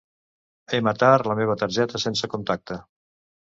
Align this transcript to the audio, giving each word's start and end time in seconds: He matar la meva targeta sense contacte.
He 0.71 0.79
matar 0.87 1.11
la 1.33 1.37
meva 1.41 1.57
targeta 1.65 2.03
sense 2.07 2.33
contacte. 2.35 2.83